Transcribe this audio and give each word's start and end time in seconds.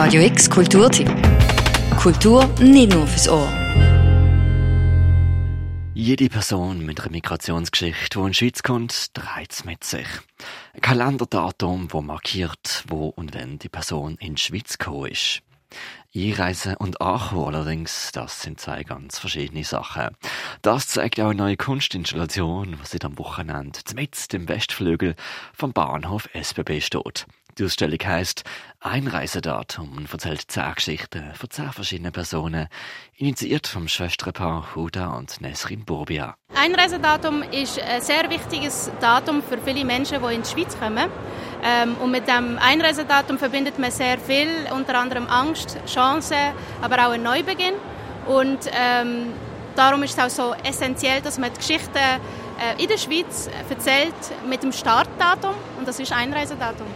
Radio 0.00 0.22
X 0.22 0.48
Kulturtipp. 0.48 1.10
Kultur 1.98 2.46
nicht 2.60 2.92
nur 2.92 3.04
fürs 3.04 3.28
Ohr. 3.28 3.52
Jede 5.92 6.28
Person 6.28 6.86
mit 6.86 7.00
einer 7.00 7.10
Migrationsgeschichte, 7.10 8.16
die 8.16 8.24
in 8.24 8.28
die 8.28 8.34
Schweiz 8.34 8.62
kommt, 8.62 9.12
trägt 9.12 9.50
es 9.50 9.64
mit 9.64 9.82
sich. 9.82 10.06
Ein 10.74 10.82
Kalenderdatum, 10.82 11.92
wo 11.92 12.00
markiert, 12.00 12.84
wo 12.86 13.08
und 13.08 13.34
wenn 13.34 13.58
die 13.58 13.68
Person 13.68 14.14
in 14.20 14.36
die 14.36 14.40
Schweiz 14.40 14.78
gekommen 14.78 15.10
ist. 15.10 15.42
Einreisen 16.14 16.76
und 16.76 17.00
Ankommen 17.00 17.56
allerdings, 17.56 18.12
das 18.12 18.40
sind 18.40 18.60
zwei 18.60 18.84
ganz 18.84 19.18
verschiedene 19.18 19.64
Sachen. 19.64 20.16
Das 20.62 20.86
zeigt 20.86 21.18
auch 21.18 21.30
eine 21.30 21.34
neue 21.34 21.56
Kunstinstallation, 21.56 22.78
die 22.80 22.86
seit 22.86 23.04
am 23.04 23.18
Wochenende 23.18 23.80
mitten 23.96 24.36
im 24.36 24.48
Westflügel 24.48 25.16
vom 25.52 25.72
Bahnhof 25.72 26.28
SBB 26.34 26.80
steht. 26.82 27.26
Die 27.58 27.64
Ausstellung 27.64 27.98
heisst 28.04 28.44
Einreisedatum 28.78 29.96
und 29.96 30.12
erzählt 30.12 30.44
zehn 30.48 30.72
Geschichten 30.76 31.32
von 31.34 31.50
zehn 31.50 31.72
verschiedenen 31.72 32.12
Personen, 32.12 32.68
initiiert 33.16 33.66
vom 33.66 33.88
Schwesterpaar 33.88 34.76
Huda 34.76 35.16
und 35.16 35.40
Nesrin 35.40 35.84
Burbia. 35.84 36.36
Einreisedatum 36.54 37.42
ist 37.42 37.80
ein 37.80 38.00
sehr 38.00 38.30
wichtiges 38.30 38.92
Datum 39.00 39.42
für 39.42 39.58
viele 39.58 39.84
Menschen, 39.84 40.22
die 40.22 40.34
in 40.36 40.42
die 40.42 40.48
Schweiz 40.48 40.78
kommen. 40.78 41.10
Ähm, 41.64 41.96
und 41.96 42.12
mit 42.12 42.28
dem 42.28 42.58
Einreisedatum 42.58 43.38
verbindet 43.38 43.76
man 43.80 43.90
sehr 43.90 44.20
viel, 44.20 44.48
unter 44.70 44.96
anderem 44.96 45.26
Angst, 45.26 45.78
Chancen, 45.86 46.52
aber 46.80 47.08
auch 47.08 47.10
einen 47.10 47.24
Neubeginn. 47.24 47.74
Und 48.26 48.70
ähm, 48.70 49.32
darum 49.74 50.04
ist 50.04 50.16
es 50.16 50.24
auch 50.24 50.30
so 50.30 50.54
essentiell, 50.62 51.22
dass 51.22 51.38
man 51.38 51.52
die 51.52 51.58
Geschichten 51.58 51.96
äh, 51.96 52.80
in 52.80 52.88
der 52.88 52.98
Schweiz 52.98 53.50
erzählt 53.68 54.14
mit 54.48 54.62
dem 54.62 54.70
Startdatum 54.70 55.56
und 55.76 55.88
das 55.88 55.98
ist 55.98 56.12
Einreisedatum. 56.12 56.86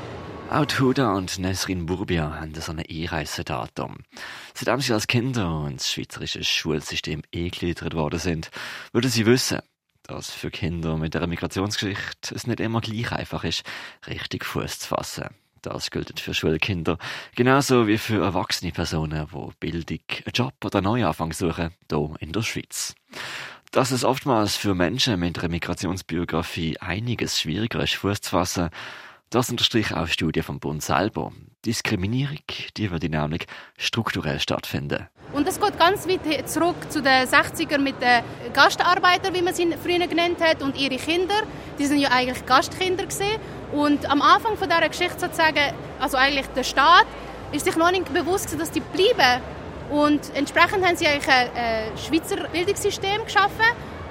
Auch 0.51 0.67
Huda 0.79 1.13
und 1.15 1.39
Nesrin 1.39 1.87
Burbia 1.87 2.41
haben 2.41 2.55
so 2.55 2.73
ein 2.73 2.81
Einreisedatum. 2.81 3.99
Seitdem 4.55 4.81
sie 4.81 4.93
als 4.93 5.07
Kinder 5.07 5.67
ins 5.69 5.91
schweizerische 5.91 6.45
Schulsystem 6.45 7.23
eingegliedert 7.35 7.95
worden 7.95 8.19
sind, 8.19 8.51
würden 8.93 9.11
sie 9.11 9.27
wissen, 9.27 9.61
dass 10.03 10.31
für 10.31 10.51
Kinder 10.51 10.97
mit 10.97 11.17
einer 11.17 11.27
Migrationsgeschichte 11.27 12.35
es 12.35 12.47
nicht 12.47 12.61
immer 12.61 12.81
gleich 12.81 13.13
einfach 13.13 13.45
ist, 13.45 13.63
richtig 14.07 14.45
Fuß 14.45 14.81
zu 14.81 14.89
fassen. 14.89 15.29
Das 15.63 15.93
gilt 15.93 16.19
für 16.19 16.35
Schulkinder, 16.35 16.99
genauso 17.37 17.87
wie 17.87 17.97
für 17.97 18.23
erwachsene 18.23 18.73
Personen, 18.73 19.29
die 19.33 19.51
Bildung, 19.61 20.01
einen 20.11 20.33
Job 20.35 20.55
oder 20.65 20.79
einen 20.79 20.87
Neuanfang 20.87 21.33
suchen, 21.33 21.71
hier 21.89 22.15
in 22.19 22.33
der 22.33 22.43
Schweiz. 22.43 22.95
Dass 23.71 23.93
es 23.93 24.05
oftmals 24.05 24.57
für 24.57 24.75
Menschen 24.75 25.21
mit 25.21 25.39
einer 25.39 25.49
Migrationsbiografie 25.49 26.79
einiges 26.79 27.41
schwieriger 27.41 27.83
ist, 27.83 27.95
Fuß 27.95 28.21
zu 28.21 28.31
fassen, 28.31 28.71
das 29.33 29.49
unterstreicht 29.49 29.95
auch 29.95 30.07
Studie 30.09 30.43
vom 30.43 30.61
Bund 30.61 30.83
selber. 30.83 31.33
Diskriminierung, 31.65 32.43
die 32.77 32.91
würde 32.91 33.09
nämlich 33.09 33.47
strukturell 33.79 34.39
stattfinden. 34.41 35.09
Und 35.33 35.49
es 35.49 35.59
geht 35.59 35.79
ganz 35.79 36.07
weit 36.07 36.49
zurück 36.49 36.77
zu 36.91 37.01
den 37.01 37.27
60er 37.27 37.79
mit 37.79 37.95
den 38.03 38.23
Gastarbeitern, 38.53 39.35
wie 39.35 39.41
man 39.41 39.55
sie 39.55 39.73
früher 39.83 40.07
genannt 40.07 40.39
hat, 40.41 40.63
und 40.63 40.77
ihre 40.77 40.97
Kinder. 40.97 41.43
Die 41.79 41.87
sind 41.87 41.99
ja 41.99 42.11
eigentlich 42.11 42.45
Gastkinder 42.45 43.05
gewesen. 43.05 43.39
Und 43.73 44.11
am 44.11 44.21
Anfang 44.21 44.57
von 44.59 44.69
dieser 44.69 44.89
Geschichte 44.89 45.19
sozusagen, 45.19 45.73
also 45.99 46.19
eigentlich 46.19 46.47
der 46.49 46.65
Staat, 46.65 47.07
ist 47.53 47.65
sich 47.65 47.77
noch 47.77 47.91
nicht 47.91 48.13
bewusst, 48.13 48.55
dass 48.61 48.71
die 48.71 48.81
bleiben. 48.81 49.43
Und 49.91 50.35
entsprechend 50.35 50.85
haben 50.85 50.97
sie 50.97 51.07
eigentlich 51.07 51.29
ein 51.29 51.97
Schweizer 51.97 52.49
Bildungssystem 52.49 53.25
geschaffen 53.25 53.65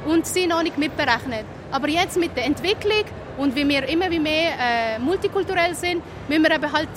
und 0.06 0.26
sie 0.26 0.48
noch 0.48 0.64
nicht 0.64 0.80
mitberechnet. 0.80 1.46
Aber 1.72 1.90
jetzt 1.90 2.18
mit 2.18 2.36
der 2.36 2.46
Entwicklung 2.46 3.04
und 3.38 3.56
wie 3.56 3.68
wir 3.68 3.88
immer 3.88 4.10
wie 4.10 4.20
mehr 4.20 4.52
äh, 4.60 5.00
multikulturell 5.00 5.74
sind, 5.76 6.04
müssen 6.28 6.44
wir 6.44 6.52
eben 6.52 6.72
halt 6.72 6.90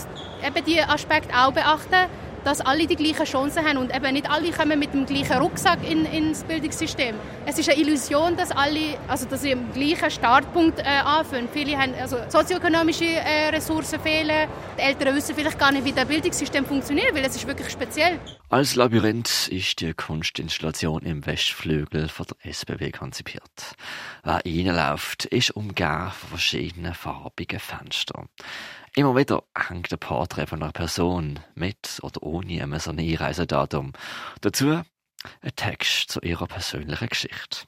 eben 0.46 0.64
die 0.64 0.80
Aspekte 0.80 1.34
auch 1.36 1.52
beachten, 1.52 2.08
dass 2.44 2.60
alle 2.60 2.86
die 2.86 2.96
gleichen 2.96 3.24
Chancen 3.24 3.64
haben 3.64 3.78
und 3.78 3.94
eben 3.94 4.12
nicht 4.12 4.30
alle 4.30 4.50
kommen 4.52 4.78
mit 4.78 4.92
dem 4.92 5.06
gleichen 5.06 5.38
Rucksack 5.38 5.78
in, 5.88 6.04
ins 6.04 6.44
Bildungssystem. 6.44 7.14
Es 7.46 7.58
ist 7.58 7.68
eine 7.68 7.80
Illusion, 7.80 8.36
dass 8.36 8.50
alle, 8.50 8.98
also 9.08 9.26
dass 9.26 9.42
sie 9.42 9.52
am 9.52 9.72
gleichen 9.72 10.10
Startpunkt 10.10 10.78
äh, 10.78 10.82
anfangen. 10.82 11.48
Viele 11.52 11.76
haben 11.76 11.94
also 12.00 12.18
sozioökonomische 12.28 13.04
äh, 13.04 13.48
Ressourcen 13.48 14.00
fehlen. 14.00 14.48
Die 14.78 14.82
Eltern 14.82 15.14
wissen 15.16 15.34
vielleicht 15.34 15.58
gar 15.58 15.72
nicht, 15.72 15.84
wie 15.84 15.92
das 15.92 16.06
Bildungssystem 16.06 16.64
funktioniert, 16.66 17.14
weil 17.14 17.24
es 17.24 17.36
ist 17.36 17.46
wirklich 17.46 17.70
speziell. 17.70 18.18
Als 18.50 18.76
Labyrinth 18.76 19.48
ist 19.48 19.80
die 19.80 19.94
Kunstinstallation 19.94 21.02
im 21.02 21.26
Westflügel 21.26 22.08
von 22.08 22.26
der 22.26 22.50
SBW 22.50 22.92
konzipiert. 22.92 23.74
Wer 24.22 24.42
reinläuft, 24.44 25.24
ist 25.24 25.50
umgeben 25.50 26.10
von 26.10 26.28
verschiedenen 26.30 26.94
farbigen 26.94 27.58
Fenstern. 27.58 28.28
Immer 28.96 29.16
wieder 29.16 29.42
hängt 29.58 29.92
ein 29.92 29.98
Porträt 29.98 30.46
von 30.46 30.62
einer 30.62 30.70
Person 30.70 31.40
mit 31.56 31.98
oder 32.02 32.22
ohne 32.22 32.62
einem 32.62 32.78
so 32.78 32.92
Einreisedatum. 32.92 33.92
Dazu 34.40 34.70
ein 35.40 35.56
Text 35.56 36.12
zu 36.12 36.20
ihrer 36.20 36.46
persönlichen 36.46 37.08
Geschichte. 37.08 37.66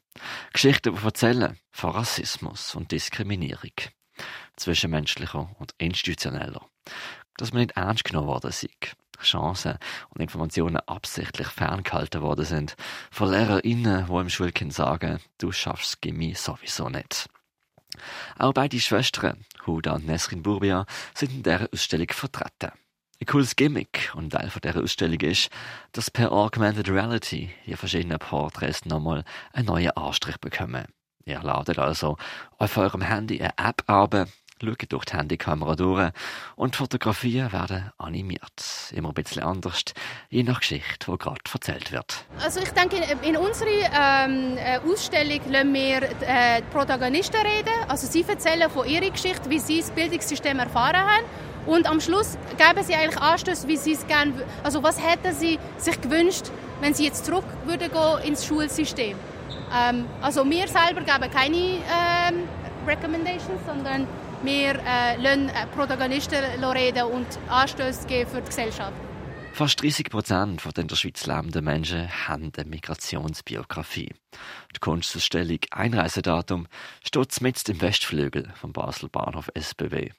Geschichten, 0.53 0.95
die 0.95 1.05
erzählen 1.05 1.59
von 1.73 1.91
Rassismus 1.91 2.77
und 2.77 2.93
Diskriminierung. 2.93 3.73
Zwischenmenschlicher 4.57 5.51
und 5.59 5.75
institutioneller. 5.79 6.65
Dass 7.39 7.53
man 7.53 7.63
nicht 7.63 7.77
ernst 7.77 8.05
genommen 8.05 8.29
worden 8.29 8.53
sei. 8.53 8.69
Chancen 9.21 9.79
und 10.11 10.21
Informationen 10.21 10.77
absichtlich 10.77 11.49
ferngehalten 11.49 12.23
worden 12.23 12.45
sind. 12.45 12.77
Von 13.11 13.31
LehrerInnen, 13.31 14.07
die 14.07 14.13
im 14.13 14.31
Schulkind 14.31 14.73
sagen, 14.73 15.19
du 15.39 15.51
schaffst 15.51 16.01
Gimmi 16.03 16.35
sowieso 16.35 16.89
nicht. 16.89 17.29
Auch 18.39 18.53
beide 18.53 18.79
Schwestern, 18.81 19.45
Huda 19.67 19.95
und 19.95 20.07
Nesrin 20.07 20.43
Burbia, 20.43 20.87
sind 21.15 21.33
in 21.33 21.43
dieser 21.43 21.69
Ausstellung 21.73 22.09
vertreten. 22.11 22.73
Ein 23.19 23.27
cooles 23.27 23.57
Gimmick 23.57 24.13
und 24.15 24.31
Teil 24.31 24.51
von 24.51 24.61
dieser 24.61 24.83
Ausstellung 24.83 25.21
ist, 25.21 25.49
dass 25.93 26.11
per 26.11 26.33
Augmented 26.33 26.91
Reality 26.91 27.51
die 27.65 27.75
verschiedenen 27.75 28.19
Porträts 28.19 28.85
nochmal 28.85 29.25
einen 29.53 29.67
neuen 29.67 29.91
Anstrich 29.93 30.37
bekommen. 30.39 30.87
Ihr 31.25 31.43
ladet 31.43 31.79
also 31.79 32.19
auf 32.59 32.77
eurem 32.77 33.01
Handy 33.01 33.41
eine 33.41 33.57
App 33.57 33.83
ab, 33.87 34.29
schaut 34.61 34.93
durch 34.93 35.05
die 35.05 35.17
Handykamera 35.17 35.77
durch 35.77 36.11
und 36.57 36.77
Fotografien 36.77 37.53
werden 37.53 37.91
animiert. 37.99 38.93
Immer 38.93 39.09
ein 39.09 39.15
bisschen 39.15 39.43
anders, 39.43 39.85
je 40.31 40.43
nach 40.43 40.61
Geschichte, 40.61 41.11
die 41.11 41.19
gerade 41.19 41.41
erzählt 41.53 41.93
wird. 41.93 42.25
Also 42.43 42.61
ich 42.61 42.71
denke, 42.71 42.97
in 43.23 43.37
unserer 43.37 43.69
ähm, 43.69 44.57
äh, 44.57 44.79
Ausstellung 44.79 45.41
lassen 45.51 45.75
wir 45.75 46.03
äh, 46.03 46.63
die 46.63 46.71
Protagonisten 46.73 47.41
reden. 47.41 47.75
Also 47.89 48.07
sie 48.07 48.25
erzählen 48.27 48.71
von 48.71 48.87
ihrer 48.89 49.11
Geschichte, 49.11 49.49
wie 49.51 49.59
sie 49.59 49.81
das 49.81 49.91
Bildungssystem 49.91 50.59
erfahren 50.59 50.97
haben. 50.97 51.25
Und 51.67 51.87
am 51.87 52.01
Schluss 52.01 52.39
geben 52.57 52.85
sie 52.85 52.95
eigentlich 52.95 53.21
Anstöße, 53.21 53.67
wie 53.67 53.77
sie 53.77 53.93
es 53.93 54.07
gerne, 54.07 54.33
also 54.63 54.83
was 54.85 55.03
hätten 55.03 55.35
sie 55.35 55.59
sich 55.79 56.01
gewünscht, 56.01 56.47
wenn 56.81 56.95
sie 56.95 57.05
jetzt 57.05 57.27
zurück 57.27 57.45
würden 57.65 57.91
gehen 57.91 58.19
ins 58.29 58.47
Schulsystem. 58.47 59.17
Ähm, 59.77 60.07
also 60.23 60.49
wir 60.49 60.69
selber 60.69 61.01
geben 61.01 61.31
keine 61.31 61.57
ähm, 61.57 62.49
Recommendations, 62.87 63.61
sondern 63.67 64.07
wir 64.43 64.75
äh, 64.87 65.17
lassen 65.17 65.49
äh, 65.49 65.67
Protagonisten 65.75 66.45
reden 66.65 67.05
und 67.05 67.27
Anstöße 67.49 68.07
geben 68.07 68.31
für 68.31 68.41
die 68.41 68.47
Gesellschaft. 68.47 68.93
Fast 69.53 69.83
30 69.83 70.11
Prozent 70.11 70.63
der 70.65 70.83
in 70.83 70.89
der 70.89 70.97
Schweiz 70.97 71.27
lebenden 71.27 71.65
Menschen 71.65 72.11
haben 72.29 72.53
eine 72.55 72.69
Migrationsbiografie. 72.69 74.13
Die 74.75 74.81
Kunstausstellung 74.81 75.61
Einreisedatum 75.71 76.67
steht 77.03 77.41
mitten 77.41 77.73
im 77.73 77.81
Westflügel 77.81 78.53
vom 78.55 78.75
Basel 78.75 79.09
Bahnhof 79.09 79.51
SBW. 79.55 80.11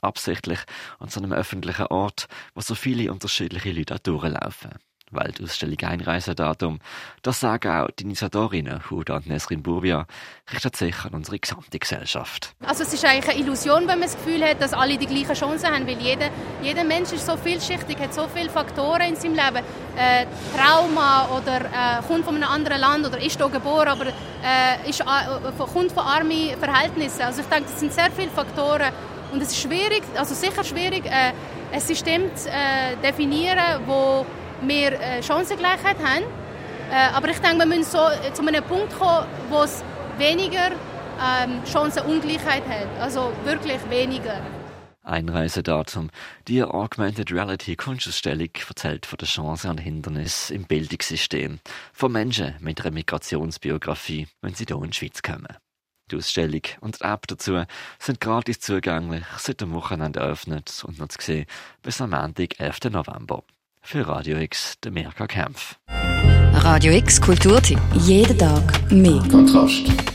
Absichtlich 0.00 0.60
an 1.00 1.08
so 1.08 1.20
einem 1.20 1.32
öffentlichen 1.32 1.86
Ort, 1.86 2.28
wo 2.54 2.60
so 2.60 2.76
viele 2.76 3.10
unterschiedliche 3.10 3.72
Leute 3.72 3.98
durchlaufen. 4.00 4.78
Weltausstellung 5.14 5.78
Einreisedatum. 5.82 6.80
Das 7.22 7.40
sagen 7.40 7.70
auch 7.70 7.90
die 7.90 8.04
Initiatorinnen 8.04 8.90
Huda 8.90 9.16
und 9.16 9.26
Nesrin 9.26 9.62
Burbia, 9.62 10.06
richtet 10.52 10.76
sich 10.76 11.04
an 11.04 11.12
unsere 11.12 11.38
gesamte 11.38 11.78
Gesellschaft. 11.78 12.54
Also 12.64 12.82
es 12.82 12.92
ist 12.92 13.04
eigentlich 13.04 13.34
eine 13.34 13.40
Illusion, 13.40 13.82
wenn 13.88 13.98
man 13.98 14.02
das 14.02 14.16
Gefühl 14.16 14.44
hat, 14.44 14.60
dass 14.60 14.72
alle 14.72 14.98
die 14.98 15.06
gleichen 15.06 15.34
Chancen 15.34 15.70
haben, 15.70 15.86
weil 15.86 15.98
jeder, 15.98 16.28
jeder 16.62 16.84
Mensch 16.84 17.12
ist 17.12 17.26
so 17.26 17.36
vielschichtig, 17.36 17.98
hat 17.98 18.12
so 18.12 18.28
viele 18.34 18.50
Faktoren 18.50 19.02
in 19.02 19.16
seinem 19.16 19.34
Leben. 19.34 19.64
Äh, 19.96 20.26
Trauma 20.56 21.28
oder 21.36 21.60
äh, 21.60 22.02
kommt 22.06 22.24
von 22.24 22.34
einem 22.36 22.48
anderen 22.48 22.80
Land 22.80 23.06
oder 23.06 23.18
ist 23.18 23.36
hier 23.36 23.48
geboren, 23.48 23.88
aber 23.88 24.06
äh, 24.06 24.88
ist, 24.88 25.00
äh, 25.00 25.04
kommt 25.72 25.92
von 25.92 26.04
armen 26.04 26.56
Verhältnissen. 26.58 27.22
Also 27.22 27.40
ich 27.42 27.46
denke, 27.46 27.70
das 27.70 27.80
sind 27.80 27.92
sehr 27.92 28.10
viele 28.10 28.30
Faktoren 28.30 28.92
und 29.32 29.42
es 29.42 29.48
ist 29.48 29.60
schwierig, 29.62 30.02
also 30.16 30.34
sicher 30.34 30.62
schwierig, 30.62 31.06
äh, 31.06 31.32
ein 31.72 31.80
System 31.80 32.34
zu 32.36 32.48
äh, 32.48 32.96
definieren, 33.02 33.82
wo 33.86 34.24
wir 34.68 34.92
äh, 34.92 35.22
Chancengleichheit 35.22 35.96
haben. 35.98 36.24
Äh, 36.90 37.14
aber 37.14 37.28
ich 37.30 37.38
denke, 37.38 37.58
wir 37.58 37.66
müssen 37.66 37.84
so 37.84 37.98
äh, 37.98 38.32
zu 38.32 38.46
einem 38.46 38.62
Punkt 38.64 38.96
kommen, 38.98 39.26
wo 39.50 39.62
es 39.62 39.82
weniger 40.18 40.70
ähm, 41.20 41.62
Chancenungleichheit 41.64 42.62
hat. 42.68 42.88
Also 43.00 43.32
wirklich 43.44 43.78
weniger. 43.88 44.40
Einreisedatum. 45.04 46.10
Die 46.48 46.62
Augmented 46.62 47.30
Reality 47.30 47.76
Kunstausstellung 47.76 48.48
erzählt 48.68 49.06
von 49.06 49.18
den 49.18 49.28
Chancen 49.28 49.70
und 49.70 49.78
Hindernissen 49.78 50.56
im 50.56 50.64
Bildungssystem 50.64 51.60
von 51.92 52.12
Menschen 52.12 52.54
mit 52.60 52.80
einer 52.80 52.90
Migrationsbiografie, 52.90 54.28
wenn 54.40 54.54
sie 54.54 54.64
hier 54.66 54.76
in 54.76 54.90
die 54.90 54.96
Schweiz 54.96 55.22
kommen. 55.22 55.58
Die 56.10 56.16
Ausstellung 56.16 56.62
und 56.80 57.00
die 57.00 57.04
App 57.04 57.26
dazu 57.26 57.64
sind 57.98 58.20
gratis 58.20 58.60
zugänglich, 58.60 59.24
seit 59.38 59.60
dem 59.60 59.72
Wochenende 59.72 60.20
eröffnet 60.20 60.82
und 60.86 60.98
noch 60.98 61.08
zu 61.08 61.18
sehen 61.20 61.46
bis 61.82 62.00
am 62.00 62.10
Montag, 62.10 62.60
11. 62.60 62.84
November. 62.90 63.42
Für 63.86 64.08
Radio 64.08 64.38
X, 64.38 64.80
der 64.82 64.92
Mirka 64.92 65.26
Kempf. 65.26 65.76
Radio 66.54 66.94
X 66.94 67.20
Kulturtipp. 67.20 67.78
Jeden 67.92 68.38
Tag 68.38 68.90
mehr. 68.90 69.22
Kontrast. 69.30 70.14